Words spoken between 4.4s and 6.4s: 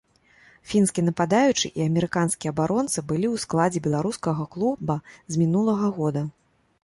клуба з мінулага года.